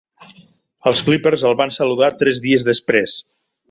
Els 0.93 1.03
Clippers 1.11 1.45
el 1.51 1.59
van 1.61 1.77
saludar 1.79 2.13
tres 2.25 2.45
dies 2.51 2.71
després. 2.73 3.25